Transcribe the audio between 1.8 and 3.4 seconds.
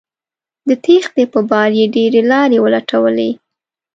ډیرې لارې ولټولې